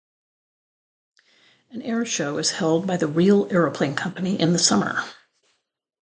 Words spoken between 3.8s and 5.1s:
Company in the summer.